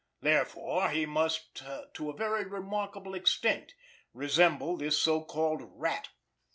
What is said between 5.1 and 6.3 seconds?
called Rat.